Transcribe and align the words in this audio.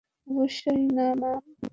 অবশ্যই 0.27 0.83
না, 0.95 1.05
ম্যাম! 1.19 1.41